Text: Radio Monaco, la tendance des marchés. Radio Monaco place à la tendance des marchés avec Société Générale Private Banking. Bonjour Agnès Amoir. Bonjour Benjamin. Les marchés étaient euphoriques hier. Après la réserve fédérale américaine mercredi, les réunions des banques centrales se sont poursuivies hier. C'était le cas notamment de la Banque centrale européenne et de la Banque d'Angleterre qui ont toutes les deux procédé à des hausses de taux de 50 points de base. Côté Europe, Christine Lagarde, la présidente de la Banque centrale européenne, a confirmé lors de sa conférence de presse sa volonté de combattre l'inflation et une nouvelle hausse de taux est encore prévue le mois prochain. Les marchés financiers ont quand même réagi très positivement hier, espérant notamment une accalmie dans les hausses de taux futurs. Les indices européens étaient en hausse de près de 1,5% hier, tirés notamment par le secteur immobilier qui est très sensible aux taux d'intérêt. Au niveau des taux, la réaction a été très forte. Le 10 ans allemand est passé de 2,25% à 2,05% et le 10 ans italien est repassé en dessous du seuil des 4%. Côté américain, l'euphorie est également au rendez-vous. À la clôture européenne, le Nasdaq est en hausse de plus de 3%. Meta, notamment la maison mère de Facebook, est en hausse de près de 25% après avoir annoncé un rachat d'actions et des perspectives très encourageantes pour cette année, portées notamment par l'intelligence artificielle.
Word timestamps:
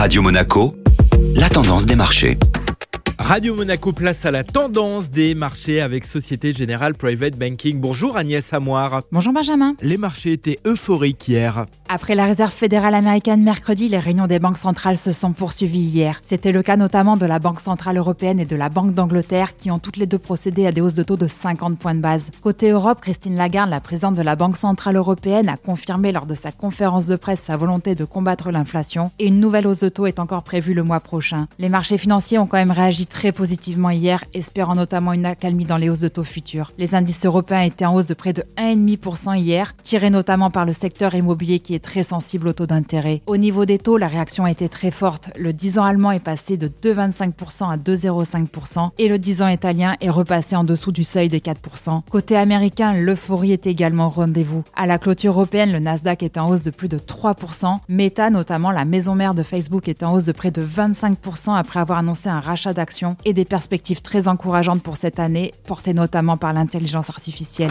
Radio 0.00 0.22
Monaco, 0.22 0.74
la 1.36 1.50
tendance 1.50 1.84
des 1.84 1.94
marchés. 1.94 2.38
Radio 3.18 3.54
Monaco 3.54 3.92
place 3.92 4.24
à 4.24 4.30
la 4.30 4.44
tendance 4.44 5.10
des 5.10 5.34
marchés 5.34 5.82
avec 5.82 6.06
Société 6.06 6.52
Générale 6.52 6.94
Private 6.94 7.36
Banking. 7.36 7.78
Bonjour 7.78 8.16
Agnès 8.16 8.50
Amoir. 8.54 9.02
Bonjour 9.12 9.34
Benjamin. 9.34 9.74
Les 9.82 9.98
marchés 9.98 10.32
étaient 10.32 10.58
euphoriques 10.66 11.28
hier. 11.28 11.66
Après 11.92 12.14
la 12.14 12.24
réserve 12.24 12.52
fédérale 12.52 12.94
américaine 12.94 13.42
mercredi, 13.42 13.88
les 13.88 13.98
réunions 13.98 14.28
des 14.28 14.38
banques 14.38 14.58
centrales 14.58 14.96
se 14.96 15.10
sont 15.10 15.32
poursuivies 15.32 15.80
hier. 15.80 16.20
C'était 16.22 16.52
le 16.52 16.62
cas 16.62 16.76
notamment 16.76 17.16
de 17.16 17.26
la 17.26 17.40
Banque 17.40 17.58
centrale 17.58 17.96
européenne 17.96 18.38
et 18.38 18.44
de 18.44 18.54
la 18.54 18.68
Banque 18.68 18.94
d'Angleterre 18.94 19.56
qui 19.56 19.72
ont 19.72 19.80
toutes 19.80 19.96
les 19.96 20.06
deux 20.06 20.16
procédé 20.16 20.68
à 20.68 20.70
des 20.70 20.80
hausses 20.80 20.94
de 20.94 21.02
taux 21.02 21.16
de 21.16 21.26
50 21.26 21.80
points 21.80 21.96
de 21.96 22.00
base. 22.00 22.30
Côté 22.42 22.70
Europe, 22.70 23.00
Christine 23.00 23.34
Lagarde, 23.34 23.70
la 23.70 23.80
présidente 23.80 24.14
de 24.14 24.22
la 24.22 24.36
Banque 24.36 24.56
centrale 24.56 24.94
européenne, 24.94 25.48
a 25.48 25.56
confirmé 25.56 26.12
lors 26.12 26.26
de 26.26 26.36
sa 26.36 26.52
conférence 26.52 27.06
de 27.06 27.16
presse 27.16 27.40
sa 27.40 27.56
volonté 27.56 27.96
de 27.96 28.04
combattre 28.04 28.52
l'inflation 28.52 29.10
et 29.18 29.26
une 29.26 29.40
nouvelle 29.40 29.66
hausse 29.66 29.80
de 29.80 29.88
taux 29.88 30.06
est 30.06 30.20
encore 30.20 30.44
prévue 30.44 30.74
le 30.74 30.84
mois 30.84 31.00
prochain. 31.00 31.48
Les 31.58 31.68
marchés 31.68 31.98
financiers 31.98 32.38
ont 32.38 32.46
quand 32.46 32.58
même 32.58 32.70
réagi 32.70 33.08
très 33.08 33.32
positivement 33.32 33.90
hier, 33.90 34.24
espérant 34.32 34.76
notamment 34.76 35.12
une 35.12 35.26
accalmie 35.26 35.64
dans 35.64 35.76
les 35.76 35.90
hausses 35.90 35.98
de 35.98 36.06
taux 36.06 36.22
futurs. 36.22 36.70
Les 36.78 36.94
indices 36.94 37.26
européens 37.26 37.62
étaient 37.62 37.84
en 37.84 37.96
hausse 37.96 38.06
de 38.06 38.14
près 38.14 38.32
de 38.32 38.44
1,5% 38.58 39.36
hier, 39.36 39.74
tirés 39.82 40.10
notamment 40.10 40.52
par 40.52 40.64
le 40.64 40.72
secteur 40.72 41.16
immobilier 41.16 41.58
qui 41.58 41.74
est 41.74 41.79
très 41.80 42.02
sensible 42.02 42.48
aux 42.48 42.52
taux 42.52 42.66
d'intérêt. 42.66 43.22
Au 43.26 43.36
niveau 43.36 43.64
des 43.64 43.78
taux, 43.78 43.96
la 43.96 44.08
réaction 44.08 44.44
a 44.44 44.50
été 44.50 44.68
très 44.68 44.90
forte. 44.90 45.30
Le 45.36 45.52
10 45.52 45.78
ans 45.78 45.84
allemand 45.84 46.12
est 46.12 46.20
passé 46.20 46.56
de 46.56 46.68
2,25% 46.68 47.70
à 47.70 47.76
2,05% 47.76 48.90
et 48.98 49.08
le 49.08 49.18
10 49.18 49.42
ans 49.42 49.48
italien 49.48 49.96
est 50.00 50.10
repassé 50.10 50.56
en 50.56 50.64
dessous 50.64 50.92
du 50.92 51.04
seuil 51.04 51.28
des 51.28 51.40
4%. 51.40 52.02
Côté 52.10 52.36
américain, 52.36 52.94
l'euphorie 52.94 53.52
est 53.52 53.66
également 53.66 54.06
au 54.06 54.10
rendez-vous. 54.10 54.62
À 54.76 54.86
la 54.86 54.98
clôture 54.98 55.32
européenne, 55.32 55.72
le 55.72 55.78
Nasdaq 55.78 56.22
est 56.22 56.38
en 56.38 56.50
hausse 56.50 56.62
de 56.62 56.70
plus 56.70 56.88
de 56.88 56.98
3%. 56.98 57.78
Meta, 57.88 58.30
notamment 58.30 58.70
la 58.70 58.84
maison 58.84 59.14
mère 59.14 59.34
de 59.34 59.42
Facebook, 59.42 59.88
est 59.88 60.02
en 60.02 60.14
hausse 60.14 60.24
de 60.24 60.32
près 60.32 60.50
de 60.50 60.62
25% 60.62 61.54
après 61.54 61.80
avoir 61.80 61.98
annoncé 61.98 62.28
un 62.28 62.40
rachat 62.40 62.72
d'actions 62.72 63.16
et 63.24 63.32
des 63.32 63.44
perspectives 63.44 64.02
très 64.02 64.28
encourageantes 64.28 64.82
pour 64.82 64.96
cette 64.96 65.18
année, 65.18 65.52
portées 65.66 65.94
notamment 65.94 66.36
par 66.36 66.52
l'intelligence 66.52 67.10
artificielle. 67.10 67.70